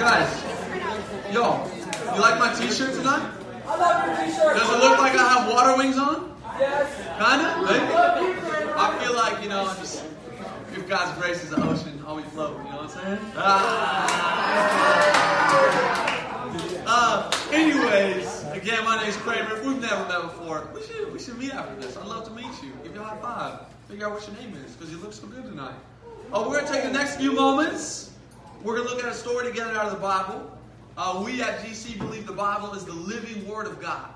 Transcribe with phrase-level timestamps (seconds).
[0.00, 0.32] Guys,
[1.30, 1.62] yo,
[2.14, 3.34] you like my t-shirt tonight?
[3.66, 4.56] I love your t-shirt.
[4.56, 6.34] Does it look like I have water wings on?
[6.58, 6.88] Yes.
[7.20, 7.60] Kinda?
[7.66, 7.92] Maybe?
[7.92, 8.70] Love you, friend.
[8.70, 10.02] I feel like, you know, I just
[10.72, 13.20] if God's grace is the ocean, be floating, you know what I'm saying?
[13.36, 14.08] Ah.
[16.86, 19.54] Uh, anyways, again, my name's Kramer.
[19.54, 21.98] If we've never met before, we should we should meet after this.
[21.98, 22.72] I'd love to meet you.
[22.82, 23.66] Give you a high five.
[23.86, 25.76] Figure out what your name is, because you look so good tonight.
[26.32, 28.09] Oh, we're gonna take the next few moments.
[28.62, 30.58] We're gonna look at a story together out of the Bible.
[30.98, 34.10] Uh, we at GC believe the Bible is the living Word of God,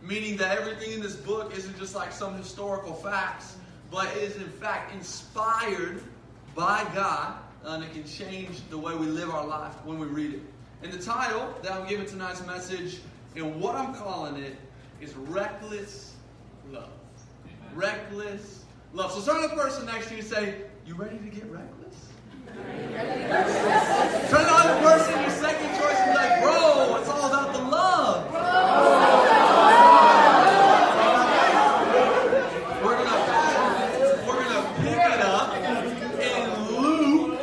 [0.00, 3.56] meaning that everything in this book isn't just like some historical facts,
[3.90, 6.02] but is in fact inspired
[6.54, 7.34] by God,
[7.66, 10.40] uh, and it can change the way we live our life when we read it.
[10.82, 13.00] And the title that I'm giving tonight's message,
[13.36, 14.56] and what I'm calling it,
[15.02, 16.14] is Reckless
[16.70, 16.88] Love.
[17.74, 18.64] Reckless
[18.94, 19.12] Love.
[19.12, 20.54] So turn to the person next to you and say,
[20.86, 21.79] You ready to get reckless?
[22.54, 27.60] Turn to the person, your second choice, and be like, Bro, it's all about the
[27.62, 28.26] love.
[32.82, 35.54] We're gonna, we're gonna pick it up
[36.20, 37.38] in Luke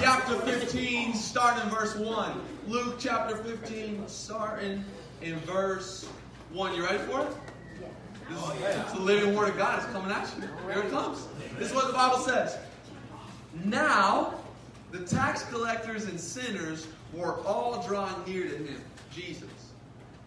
[0.00, 2.40] chapter 15, starting in verse 1.
[2.66, 4.84] Luke chapter 15, starting
[5.22, 6.08] in verse
[6.52, 6.74] 1.
[6.74, 7.28] You ready for it?
[8.28, 9.78] This is, it's the living word of God.
[9.82, 10.48] It's coming at you.
[10.72, 11.28] Here it comes.
[11.58, 12.58] This is what the Bible says.
[13.64, 14.34] Now,
[14.90, 18.80] the tax collectors and sinners were all drawing near to him,
[19.12, 19.48] Jesus.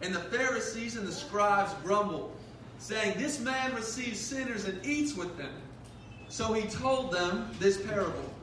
[0.01, 2.35] And the Pharisees and the scribes grumbled,
[2.77, 5.53] saying, This man receives sinners and eats with them.
[6.29, 8.33] So he told them this parable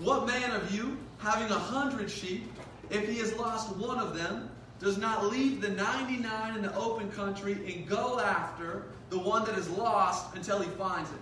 [0.00, 2.50] What man of you, having a hundred sheep,
[2.90, 7.10] if he has lost one of them, does not leave the 99 in the open
[7.12, 11.18] country and go after the one that is lost until he finds it?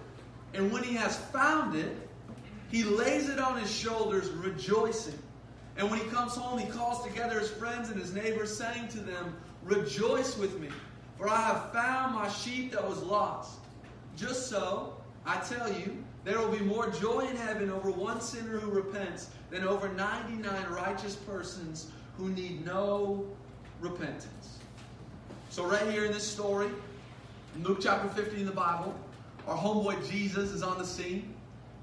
[0.55, 2.08] And when he has found it,
[2.71, 5.19] he lays it on his shoulders, rejoicing.
[5.77, 8.99] And when he comes home, he calls together his friends and his neighbors, saying to
[8.99, 10.69] them, Rejoice with me,
[11.17, 13.59] for I have found my sheep that was lost.
[14.17, 18.59] Just so, I tell you, there will be more joy in heaven over one sinner
[18.59, 23.25] who repents than over 99 righteous persons who need no
[23.81, 24.59] repentance.
[25.51, 26.69] So, right here in this story,
[27.55, 28.95] in Luke chapter 15 in the Bible,
[29.47, 31.35] our homeboy Jesus is on the scene.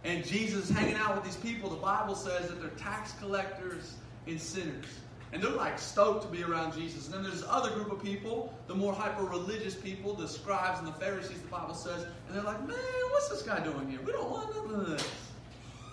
[0.06, 1.68] And Jesus hanging out with these people.
[1.68, 3.96] The Bible says that they're tax collectors
[4.28, 4.86] and sinners.
[5.34, 7.08] And they're like stoked to be around Jesus.
[7.08, 10.78] And then there's this other group of people, the more hyper religious people, the scribes
[10.78, 12.06] and the Pharisees, the Bible says.
[12.28, 12.78] And they're like, man,
[13.10, 14.00] what's this guy doing here?
[14.06, 15.10] We don't want none of this.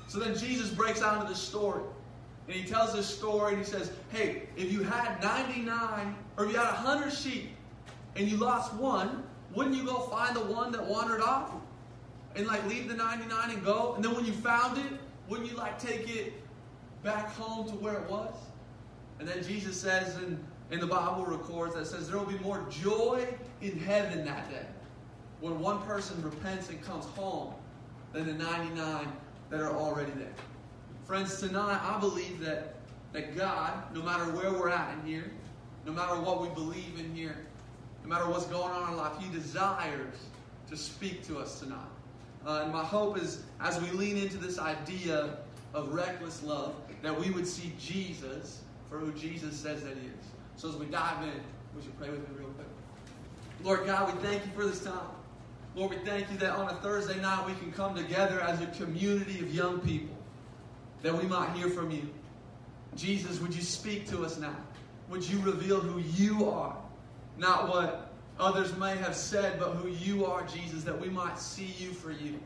[0.08, 1.82] So then Jesus breaks out into this story.
[2.48, 6.52] And he tells this story and he says, hey, if you had 99, or if
[6.52, 7.48] you had 100 sheep
[8.16, 9.22] and you lost one,
[9.54, 11.52] wouldn't you go find the one that wandered off?
[12.36, 13.94] And like leave the 99 and go?
[13.94, 14.92] And then when you found it,
[15.28, 16.34] wouldn't you like take it
[17.02, 18.34] back home to where it was?
[19.18, 22.66] And then Jesus says, and in the Bible records that says there will be more
[22.70, 23.26] joy
[23.60, 24.66] in heaven that day
[25.40, 27.52] when one person repents and comes home
[28.12, 29.12] than the 99
[29.50, 30.32] that are already there.
[31.04, 32.76] Friends, tonight I believe that,
[33.12, 35.30] that God, no matter where we're at in here,
[35.84, 37.36] no matter what we believe in here,
[38.02, 40.16] no matter what's going on in our life, He desires
[40.68, 41.78] to speak to us tonight.
[42.46, 45.36] Uh, and my hope is as we lean into this idea
[45.74, 50.26] of reckless love, that we would see Jesus for who Jesus says that he is.
[50.56, 51.40] So as we dive in,
[51.74, 52.66] would you pray with me real quick?
[53.62, 54.98] Lord God, we thank you for this time.
[55.74, 58.66] Lord, we thank you that on a Thursday night we can come together as a
[58.66, 60.16] community of young people,
[61.02, 62.08] that we might hear from you.
[62.94, 64.56] Jesus, would you speak to us now?
[65.08, 66.76] Would you reveal who you are?
[67.38, 68.11] Not what
[68.42, 72.10] others may have said, but who you are, Jesus, that we might see you for
[72.10, 72.38] you.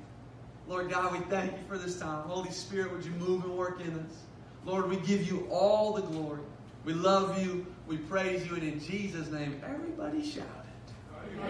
[0.68, 2.22] Lord God, we thank you for this time.
[2.28, 4.24] Holy Spirit, would you move and work in us?
[4.64, 6.40] Lord, we give you all the glory.
[6.84, 7.66] We love you.
[7.86, 8.54] We praise you.
[8.54, 11.46] And in Jesus' name, everybody shout it.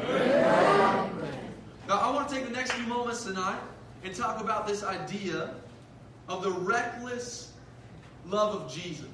[1.89, 3.61] Now, I want to take the next few moments tonight
[4.05, 5.55] and talk about this idea
[6.29, 7.53] of the reckless
[8.27, 9.07] love of Jesus.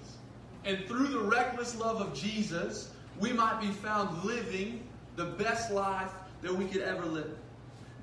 [0.65, 2.91] And through the reckless love of Jesus,
[3.21, 4.83] we might be found living
[5.17, 6.11] the best life
[6.43, 7.37] that we could ever live.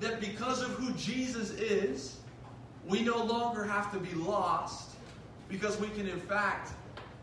[0.00, 2.18] That because of who Jesus is,
[2.86, 4.90] we no longer have to be lost
[5.48, 6.72] because we can, in fact,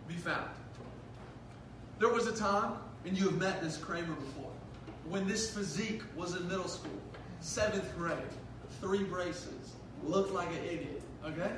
[0.07, 0.49] be found.
[1.99, 2.73] There was a time,
[3.05, 4.51] and you have met this Kramer before,
[5.09, 6.91] when this physique was in middle school,
[7.39, 8.17] seventh grade,
[8.81, 9.73] three braces,
[10.03, 11.51] looked like an idiot, okay?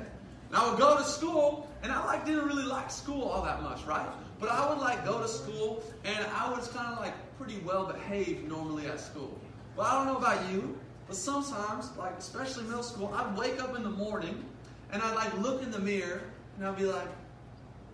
[0.48, 3.62] And I would go to school, and I like didn't really like school all that
[3.62, 4.08] much, right?
[4.38, 7.86] But I would like go to school, and I was kind of like pretty well
[7.86, 9.40] behaved normally at school.
[9.74, 13.74] But I don't know about you, but sometimes, like especially middle school, I'd wake up
[13.74, 14.44] in the morning,
[14.92, 16.20] and I'd like look in the mirror,
[16.56, 17.06] and I'd be like,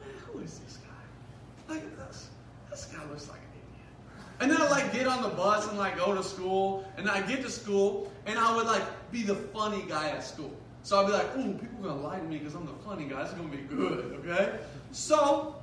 [0.00, 1.75] man, who is this guy?
[1.75, 2.28] like this,
[2.70, 4.40] this guy looks like an idiot.
[4.40, 7.22] And then I'd like get on the bus and like go to school, and I
[7.22, 8.82] get to school, and I would like
[9.12, 10.52] be the funny guy at school.
[10.82, 13.22] So I'd be like, ooh, people are gonna like me because I'm the funny guy.
[13.22, 14.58] It's gonna be good, okay?
[14.90, 15.54] So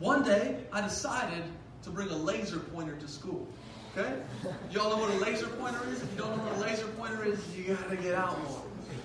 [0.00, 1.44] one day I decided
[1.82, 3.48] to bring a laser pointer to school.
[3.96, 4.22] Okay?
[4.70, 6.02] Y'all know what a laser pointer is?
[6.02, 8.62] If you don't know what a laser pointer is, you gotta get out more.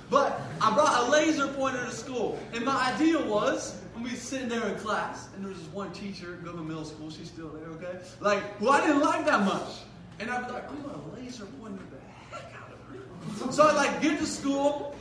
[0.10, 4.48] But I brought a laser pointer to school, and my idea was when we sitting
[4.48, 7.68] there in class, and there was this one teacher, Goodman Middle School, she's still there,
[7.69, 7.98] okay?
[8.19, 9.80] Like, who I didn't like that much.
[10.19, 13.51] And I'd be like, I'm gonna laser pointer the heck out of her.
[13.51, 14.95] So I like get to school,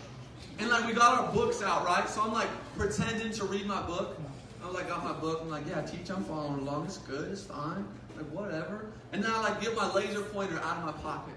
[0.58, 2.08] and like we got our books out, right?
[2.08, 4.18] So I'm like pretending to read my book.
[4.64, 5.40] I like got my book.
[5.42, 6.10] I'm like, yeah, teach.
[6.10, 6.86] I'm following along.
[6.86, 7.30] It's good.
[7.30, 7.84] It's fine.
[8.16, 8.86] Like whatever.
[9.12, 11.34] And then I like get my laser pointer out of my pocket.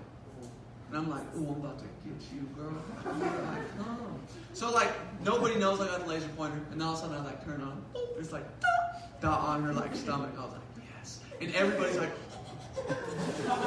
[0.90, 2.82] And I'm like, oh, I'm about to get you, girl.
[4.54, 4.92] So like
[5.24, 7.62] nobody knows I got the laser pointer, and all of a sudden I like turn
[7.62, 7.84] on.
[8.18, 8.46] It's like
[9.22, 10.32] dot on her like stomach.
[10.38, 10.62] I was like,
[10.98, 11.20] yes.
[11.42, 12.12] And everybody's like,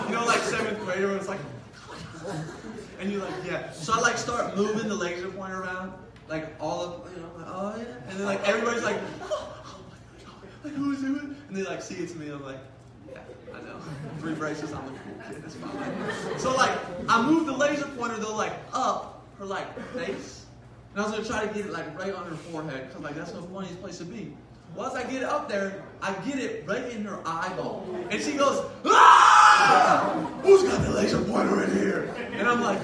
[0.09, 1.15] you know, like seventh grader.
[1.17, 1.41] It's like,
[3.01, 3.71] and you're like, yeah.
[3.73, 5.93] So I like start moving the laser pointer around,
[6.31, 8.09] like all of, you know, like, oh yeah.
[8.09, 10.35] And then like everybody's like, oh, oh my god,
[10.65, 11.23] like who's it?
[11.23, 12.31] And they like see it's me.
[12.31, 12.61] I'm like,
[13.11, 13.19] yeah,
[13.53, 13.81] I know.
[14.21, 14.73] Three braces.
[14.73, 14.97] I'm a cool
[15.29, 15.43] kid.
[15.45, 16.39] It's fine.
[16.39, 16.71] So like
[17.09, 20.47] I move the laser pointer though like up her like face,
[20.95, 23.17] and I was gonna try to get it like right on her forehead because like
[23.17, 24.33] that's the funniest place to be.
[24.77, 27.85] Once I get it up there, I get it right in her eyeball.
[28.09, 30.31] And she goes, ah!
[30.45, 32.15] Who's got the laser pointer in here?
[32.35, 32.81] And I'm like,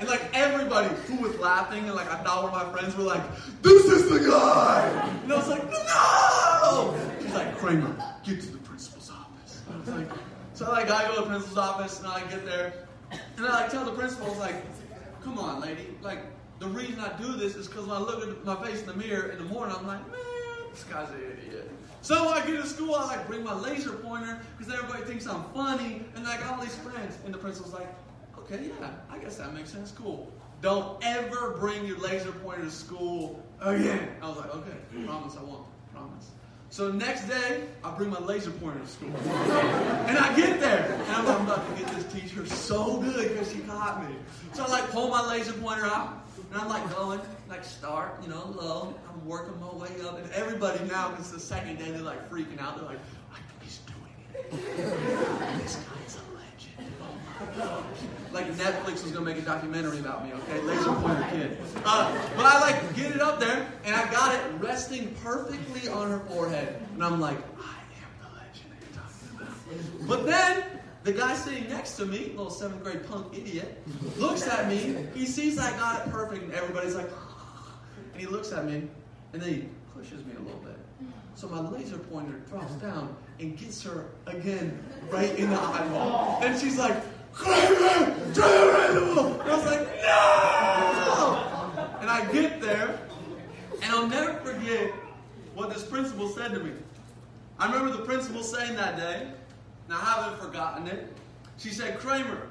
[0.00, 3.22] and like everybody who laughing and like I thought one of my friends were like,
[3.62, 5.10] this is the guy!
[5.22, 6.98] And I was like, no!
[7.20, 7.94] She's like, Kramer,
[8.24, 9.62] get to the principal's office.
[9.66, 10.18] And I was like,
[10.54, 12.72] so like I go to the principal's office and I get there
[13.36, 16.20] and I like tell the principal, I was like, come on, lady, like
[16.58, 18.94] the reason I do this is because when I look at my face in the
[18.94, 21.70] mirror in the morning, I'm like, man, this guy's an idiot.
[22.00, 25.44] So I get to school, I like bring my laser pointer because everybody thinks I'm
[25.54, 27.18] funny, and I got all these friends.
[27.24, 27.88] And the principal's like,
[28.38, 29.90] okay, yeah, I guess that makes sense.
[29.90, 30.30] Cool.
[30.60, 34.08] Don't ever bring your laser pointer to school again.
[34.22, 35.66] I was like, okay, promise I won't.
[35.92, 36.30] Promise.
[36.70, 39.08] So the next day, I bring my laser pointer to school.
[39.16, 43.52] and I get there, and I'm, I'm about to get this teacher so good because
[43.52, 44.16] she caught me.
[44.54, 48.28] So I like pull my laser pointer out, and I'm like going, like start, you
[48.28, 48.94] know, low.
[49.08, 52.60] I'm working my way up, and everybody now, it's the second day, they're like freaking
[52.60, 52.76] out.
[52.76, 52.98] They're like,
[53.30, 54.50] like he's doing it.
[55.62, 56.92] this guy's a legend.
[57.00, 57.23] Oh my gosh.
[58.32, 60.60] Like Netflix was gonna make a documentary about me, okay?
[60.62, 61.58] Laser pointer kid.
[61.84, 66.10] Uh, but I like get it up there, and I got it resting perfectly on
[66.10, 70.08] her forehead, and I'm like, I am the legend you're talking about.
[70.08, 70.64] But then
[71.04, 73.82] the guy sitting next to me, little seventh grade punk idiot,
[74.16, 75.06] looks at me.
[75.14, 77.08] He sees I got it perfect, and everybody's like,
[78.12, 78.88] and he looks at me,
[79.32, 80.76] and then he pushes me a little bit.
[81.36, 86.40] So my laser pointer drops down and gets her again right in the eyeball.
[86.42, 86.96] And she's like,
[87.40, 87.48] And
[89.42, 91.98] I was like, no!
[92.00, 92.98] And I get there,
[93.82, 94.92] and I'll never forget
[95.54, 96.72] what this principal said to me.
[97.58, 99.28] I remember the principal saying that day,
[99.86, 101.12] and I haven't forgotten it.
[101.58, 102.48] She said, Kramer,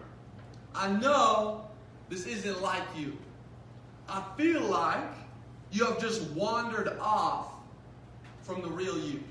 [0.73, 1.65] I know
[2.09, 3.17] this isn't like you.
[4.07, 5.13] I feel like
[5.71, 7.47] you have just wandered off
[8.41, 9.23] from the real you.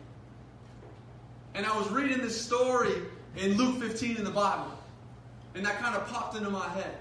[1.54, 3.02] And I was reading this story
[3.37, 4.73] in Luke 15 in the Bible,
[5.54, 6.97] and that kind of popped into my head.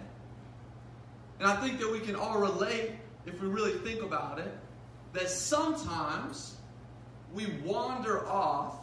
[1.39, 2.91] And I think that we can all relate,
[3.25, 4.51] if we really think about it,
[5.13, 6.57] that sometimes
[7.33, 8.75] we wander off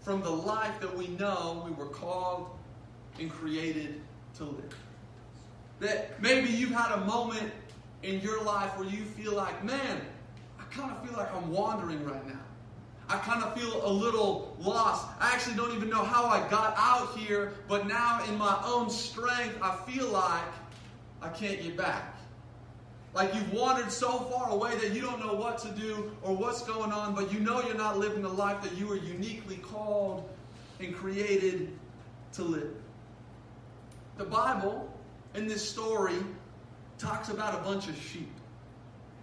[0.00, 2.48] from the life that we know we were called
[3.20, 4.00] and created
[4.36, 4.74] to live.
[5.80, 7.52] That maybe you've had a moment
[8.02, 10.00] in your life where you feel like, man,
[10.58, 12.40] I kind of feel like I'm wandering right now.
[13.10, 15.06] I kind of feel a little lost.
[15.18, 18.90] I actually don't even know how I got out here, but now in my own
[18.90, 20.44] strength, I feel like
[21.22, 22.18] I can't get back.
[23.14, 26.62] Like you've wandered so far away that you don't know what to do or what's
[26.62, 30.28] going on, but you know you're not living the life that you were uniquely called
[30.78, 31.70] and created
[32.34, 32.74] to live.
[34.18, 34.92] The Bible,
[35.34, 36.18] in this story,
[36.98, 38.30] talks about a bunch of sheep.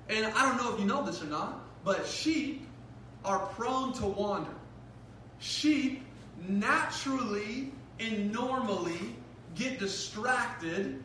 [0.10, 2.68] And I don't know if you know this or not, but sheep
[3.26, 4.56] are prone to wander.
[5.40, 6.04] Sheep
[6.48, 9.16] naturally and normally
[9.56, 11.04] get distracted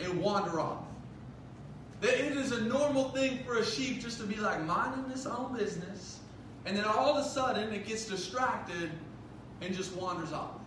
[0.00, 0.82] and wander off.
[2.00, 5.26] That it is a normal thing for a sheep just to be like minding its
[5.26, 6.20] own business,
[6.66, 8.90] and then all of a sudden it gets distracted
[9.62, 10.60] and just wanders off.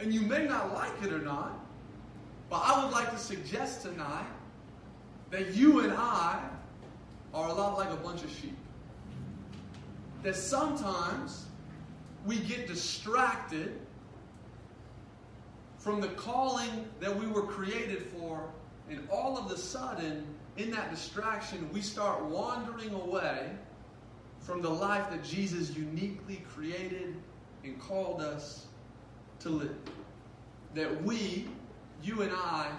[0.00, 1.58] And you may not like it or not,
[2.50, 4.26] but I would like to suggest tonight
[5.30, 6.40] that you and I
[7.32, 8.56] are a lot like a bunch of sheep.
[10.26, 11.46] That sometimes
[12.26, 13.78] we get distracted
[15.78, 18.50] from the calling that we were created for,
[18.90, 23.52] and all of a sudden, in that distraction, we start wandering away
[24.40, 27.14] from the life that Jesus uniquely created
[27.62, 28.66] and called us
[29.38, 29.76] to live.
[30.74, 31.46] That we,
[32.02, 32.72] you and I,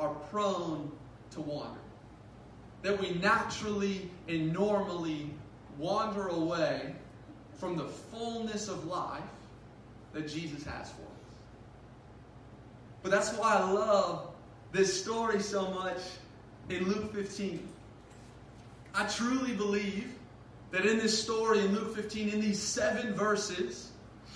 [0.00, 0.90] are prone
[1.30, 1.78] to wander.
[2.82, 5.30] That we naturally and normally
[5.78, 6.94] wander away
[7.58, 9.22] from the fullness of life
[10.12, 11.14] that Jesus has for us.
[13.02, 14.28] But that's why I love
[14.72, 15.98] this story so much
[16.68, 17.66] in Luke 15.
[18.94, 20.12] I truly believe
[20.70, 23.90] that in this story in Luke 15, in these seven verses,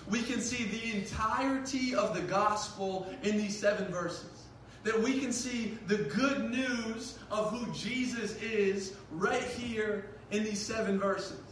[0.08, 4.37] we can see the entirety of the gospel in these seven verses.
[4.88, 10.64] That we can see the good news of who Jesus is right here in these
[10.64, 11.42] seven verses.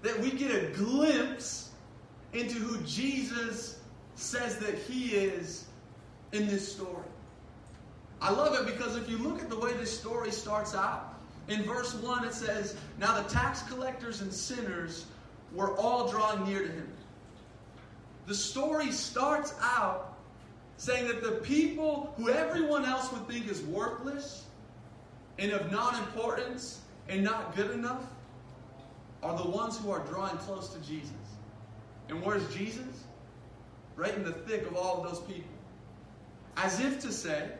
[0.00, 1.72] That we get a glimpse
[2.32, 3.80] into who Jesus
[4.14, 5.66] says that he is
[6.32, 7.04] in this story.
[8.22, 11.64] I love it because if you look at the way this story starts out, in
[11.64, 15.04] verse 1 it says, Now the tax collectors and sinners
[15.52, 16.88] were all drawing near to him.
[18.24, 20.09] The story starts out
[20.80, 24.46] saying that the people who everyone else would think is worthless
[25.38, 28.02] and of non importance and not good enough
[29.22, 31.12] are the ones who are drawing close to Jesus.
[32.08, 33.04] And where's Jesus?
[33.94, 35.50] Right in the thick of all of those people.
[36.56, 37.50] As if to say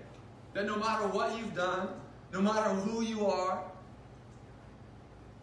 [0.54, 1.88] that no matter what you've done,
[2.32, 3.62] no matter who you are,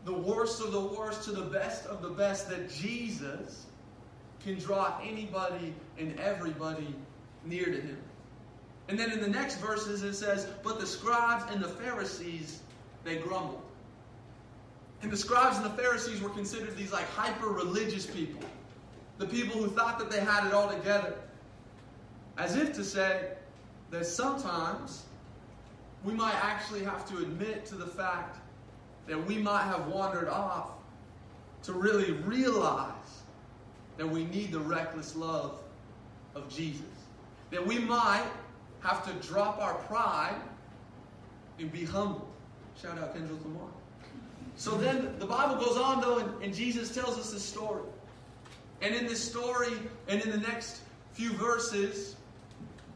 [0.04, 3.68] the worst of the worst to the best of the best, that Jesus
[4.44, 6.96] can draw anybody and everybody
[7.48, 7.98] near to him.
[8.90, 12.62] And then in the next verses it says, But the scribes and the Pharisees,
[13.04, 13.62] they grumbled.
[15.02, 18.42] And the scribes and the Pharisees were considered these like hyper religious people.
[19.18, 21.16] The people who thought that they had it all together.
[22.38, 23.32] As if to say
[23.92, 25.04] that sometimes
[26.04, 28.38] we might actually have to admit to the fact
[29.08, 30.72] that we might have wandered off
[31.64, 33.24] to really realize
[33.98, 35.60] that we need the reckless love
[36.36, 36.97] of Jesus.
[37.52, 38.26] That we might
[38.82, 40.36] have to drop our pride
[41.60, 42.28] and be humble.
[42.82, 43.70] Shout out Kendrick Lamar.
[44.56, 47.84] So then the Bible goes on, though, and, and Jesus tells us this story.
[48.82, 49.74] And in this story,
[50.08, 52.16] and in the next few verses,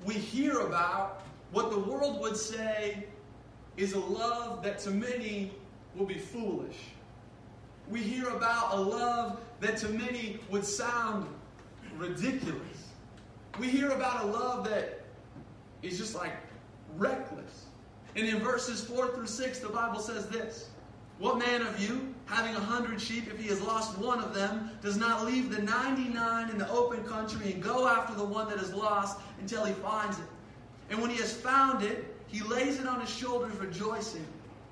[0.05, 3.05] we hear about what the world would say
[3.77, 5.51] is a love that to many
[5.95, 6.77] will be foolish.
[7.89, 11.27] We hear about a love that to many would sound
[11.97, 12.80] ridiculous.
[13.59, 15.01] We hear about a love that
[15.81, 16.33] is just like
[16.97, 17.65] reckless.
[18.15, 20.69] And in verses 4 through 6, the Bible says this
[21.19, 24.71] What man of you, having a hundred sheep, if he has lost one of them,
[24.81, 28.57] does not leave the 99 in the open country and go after the one that
[28.57, 30.25] is lost until he finds it?
[30.89, 34.25] And when he has found it, he lays it on his shoulders, rejoicing.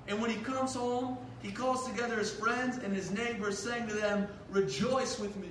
[0.08, 3.94] And when he comes home, he calls together his friends and his neighbors, saying to
[3.94, 5.48] them, Rejoice with me,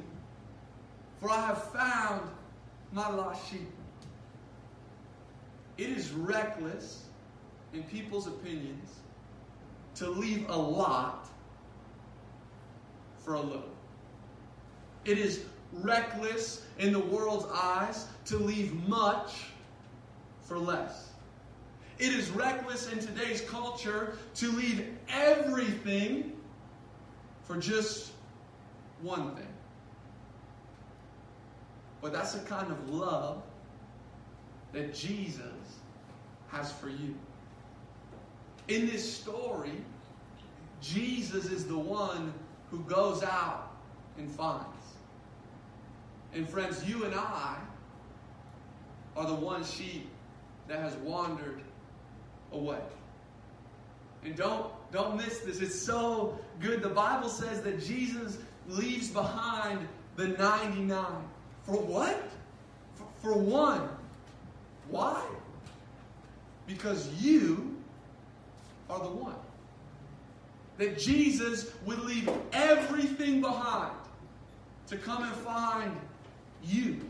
[1.19, 2.29] for I have found
[2.91, 3.69] my lost sheep.
[5.77, 7.05] It is reckless,
[7.73, 8.99] in people's opinions,
[9.95, 11.27] to leave a lot
[13.17, 13.75] for a little.
[15.05, 19.45] It is reckless in the world's eyes to leave much
[20.41, 21.09] for less.
[21.99, 26.33] It is reckless in today's culture to leave everything
[27.43, 28.11] for just
[29.01, 29.48] one thing.
[32.01, 33.41] But that's the kind of love
[34.71, 35.43] that Jesus
[36.49, 37.15] has for you.
[38.67, 39.73] In this story,
[40.81, 42.33] Jesus is the one
[42.69, 43.71] who goes out
[44.17, 44.65] and finds.
[46.33, 47.57] And friends, you and I
[49.17, 50.07] are the one sheep
[50.67, 51.61] that has wandered
[52.51, 52.79] away.
[54.23, 55.61] And don't don't miss this.
[55.61, 56.81] It's so good.
[56.81, 58.37] The Bible says that Jesus
[58.67, 61.05] leaves behind the 99.
[61.65, 62.29] For what?
[62.95, 63.89] For, for one.
[64.89, 65.23] Why?
[66.67, 67.77] Because you
[68.89, 69.35] are the one.
[70.77, 73.93] That Jesus would leave everything behind
[74.87, 75.95] to come and find
[76.63, 77.01] you.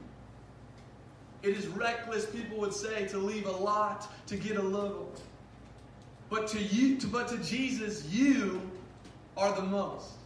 [1.41, 5.13] It is reckless, people would say, to leave a lot to get a little.
[6.29, 8.62] But to you, to, but to Jesus, you
[9.38, 10.19] are the most.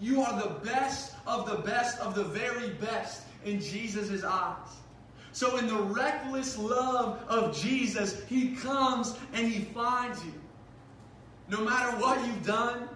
[0.00, 4.68] You are the best of the best of the very best in Jesus' eyes.
[5.32, 10.32] So, in the reckless love of Jesus, He comes and He finds you.
[11.48, 12.88] No matter what you've done,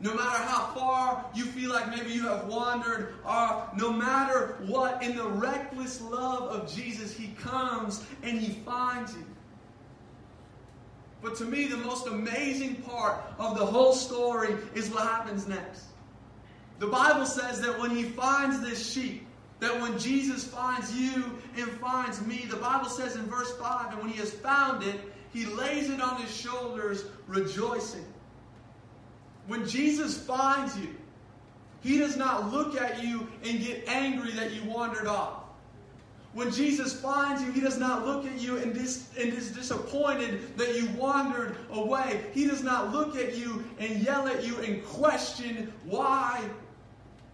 [0.00, 5.02] no matter how far you feel like maybe you have wandered, or no matter what,
[5.02, 9.24] in the reckless love of Jesus, He comes and He finds you.
[11.22, 15.84] But to me, the most amazing part of the whole story is what happens next.
[16.78, 19.26] The Bible says that when He finds this sheep,
[19.60, 24.02] that when Jesus finds you and finds me, the Bible says in verse 5, and
[24.02, 25.00] when He has found it,
[25.32, 28.04] He lays it on His shoulders, rejoicing.
[29.46, 30.94] When Jesus finds you,
[31.82, 35.44] he does not look at you and get angry that you wandered off.
[36.32, 40.58] When Jesus finds you, he does not look at you and, dis- and is disappointed
[40.58, 42.24] that you wandered away.
[42.34, 46.42] He does not look at you and yell at you and question why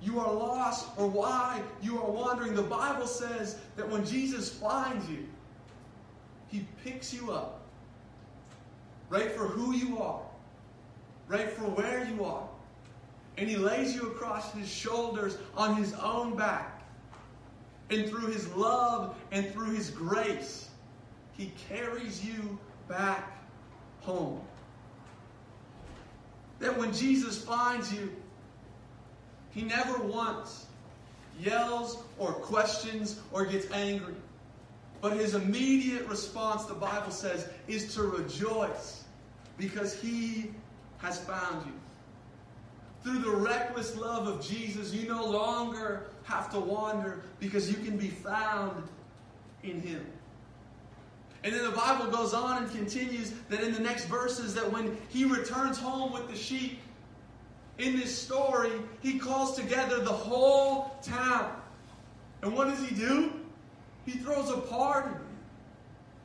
[0.02, 2.54] you are lost or why you are wandering.
[2.54, 5.26] The Bible says that when Jesus finds you,
[6.48, 7.60] he picks you up
[9.08, 10.22] right for who you are
[11.32, 12.46] right for where you are.
[13.38, 16.82] And he lays you across his shoulders on his own back.
[17.90, 20.68] And through his love and through his grace,
[21.32, 23.42] he carries you back
[24.00, 24.40] home.
[26.58, 28.10] That when Jesus finds you,
[29.54, 30.66] he never once
[31.38, 34.14] yells or questions or gets angry.
[35.00, 39.04] But his immediate response, the Bible says, is to rejoice
[39.58, 40.50] because he
[40.98, 41.72] has found you.
[43.02, 47.96] Through the reckless love of Jesus, you no longer have to wander because you can
[47.96, 48.88] be found
[49.64, 50.06] in Him.
[51.42, 54.96] And then the Bible goes on and continues that in the next verses that when
[55.08, 56.78] He returns home with the sheep,
[57.78, 61.54] in this story, He calls together the whole town.
[62.42, 63.32] And what does He do?
[64.04, 65.16] He throws a party.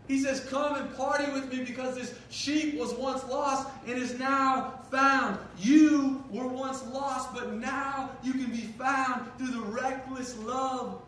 [0.08, 4.18] He says, Come and party with me because this sheep was once lost and is
[4.18, 5.38] now found.
[5.60, 11.02] You were once lost, but now you can be found through the reckless love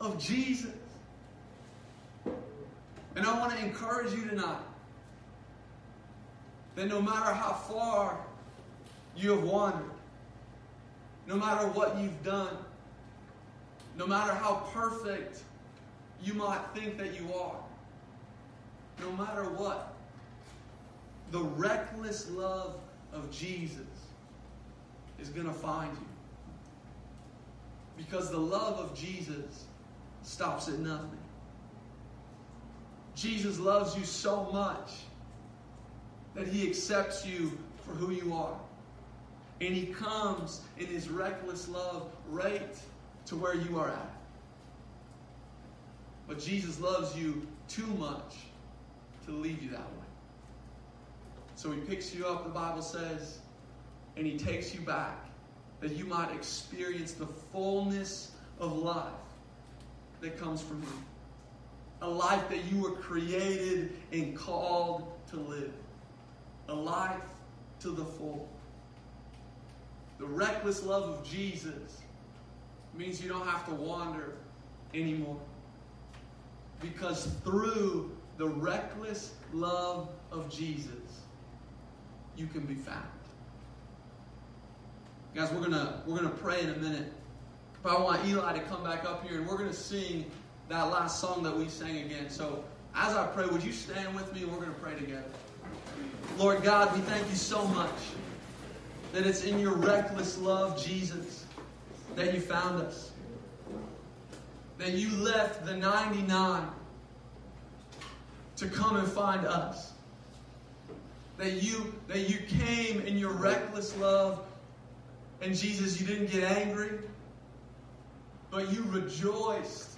[0.00, 0.70] of Jesus.
[3.16, 4.62] And I want to encourage you tonight
[6.76, 8.18] that no matter how far
[9.16, 9.90] you have wandered,
[11.26, 12.56] no matter what you've done,
[13.96, 15.42] no matter how perfect
[16.22, 17.56] you might think that you are,
[19.00, 19.94] no matter what,
[21.30, 22.76] the reckless love
[23.12, 23.80] of Jesus
[25.18, 26.06] is going to find you.
[27.96, 29.64] Because the love of Jesus
[30.22, 31.18] stops at nothing.
[33.14, 34.90] Jesus loves you so much
[36.34, 38.56] that he accepts you for who you are.
[39.60, 42.76] And he comes in his reckless love right
[43.26, 44.14] to where you are at.
[46.26, 48.36] But Jesus loves you too much
[49.26, 50.06] to leave you that way.
[51.54, 53.38] So he picks you up, the Bible says,
[54.16, 55.18] and he takes you back
[55.80, 59.12] that you might experience the fullness of life
[60.20, 61.04] that comes from him.
[62.02, 65.72] A life that you were created and called to live.
[66.68, 67.24] A life
[67.80, 68.48] to the full.
[70.24, 72.00] The reckless love of Jesus
[72.94, 74.36] means you don't have to wander
[74.94, 75.38] anymore.
[76.80, 81.20] Because through the reckless love of Jesus,
[82.38, 83.04] you can be found.
[85.34, 87.12] Guys, we're gonna we're gonna pray in a minute.
[87.82, 90.24] But I want Eli to come back up here and we're gonna sing
[90.70, 92.30] that last song that we sang again.
[92.30, 95.28] So as I pray, would you stand with me and we're gonna pray together?
[96.38, 97.90] Lord God, we thank you so much
[99.14, 101.46] that it's in your reckless love, Jesus,
[102.16, 103.12] that you found us.
[104.78, 106.66] That you left the 99
[108.56, 109.92] to come and find us.
[111.36, 114.44] That you, that you came in your reckless love,
[115.40, 116.98] and Jesus, you didn't get angry,
[118.50, 119.90] but you rejoiced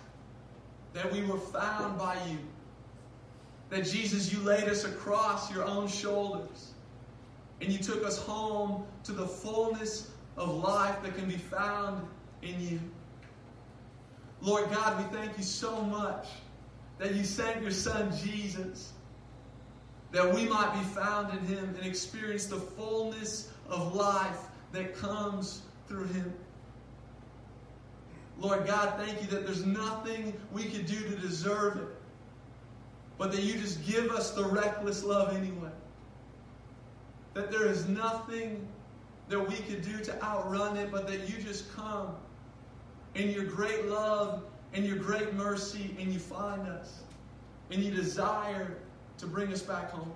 [0.92, 2.37] that we were found by you.
[3.70, 6.72] That Jesus, you laid us across your own shoulders,
[7.61, 12.07] and you took us home to the fullness of life that can be found
[12.42, 12.81] in you.
[14.40, 16.27] Lord God, we thank you so much
[16.99, 18.92] that you sent your son Jesus
[20.12, 24.38] that we might be found in him and experience the fullness of life
[24.73, 26.33] that comes through him.
[28.38, 31.88] Lord God, thank you that there's nothing we could do to deserve it,
[33.19, 35.65] but that you just give us the reckless love anyway.
[37.37, 38.66] That there is nothing
[39.29, 42.16] that we could do to outrun it, but that you just come
[43.14, 47.03] in your great love and your great mercy and you find us
[47.70, 48.79] and you desire
[49.18, 50.11] to bring us back home.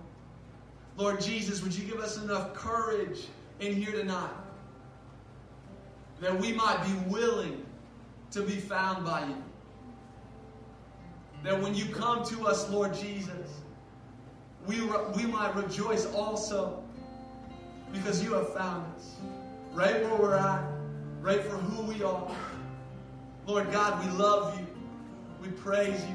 [0.96, 3.26] Lord Jesus, would you give us enough courage
[3.60, 4.30] in here tonight
[6.20, 7.66] that we might be willing
[8.30, 9.36] to be found by you?
[11.44, 13.60] That when you come to us, Lord Jesus,
[14.66, 16.79] we, re- we might rejoice also
[17.92, 19.16] because you have found us
[19.72, 20.64] right where we're at,
[21.20, 22.30] right for who we are.
[23.46, 24.66] Lord God, we love you.
[25.42, 26.14] We praise you.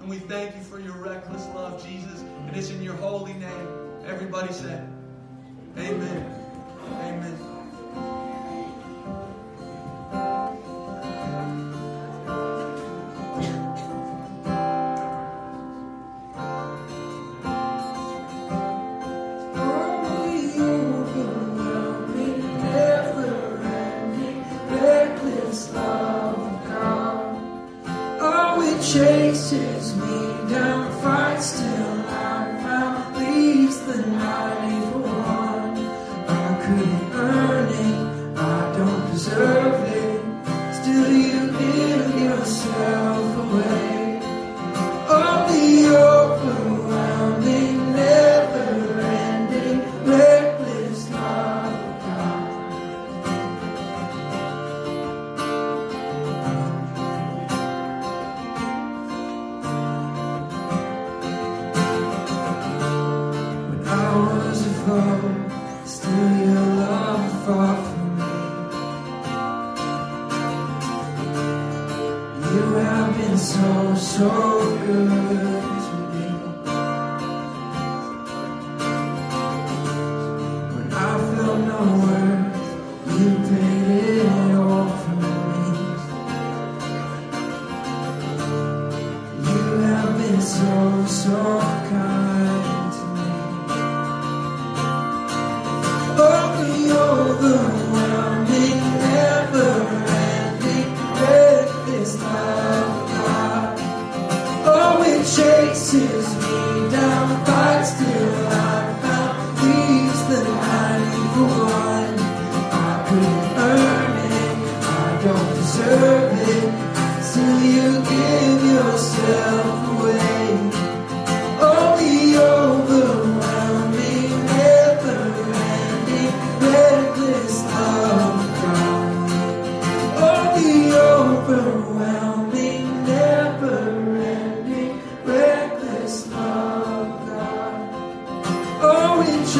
[0.00, 2.20] And we thank you for your reckless love, Jesus.
[2.20, 3.68] And it's in your holy name.
[4.06, 4.88] Everybody said,
[5.76, 6.09] Amen.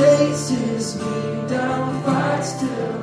[0.00, 2.99] chases me down, fights till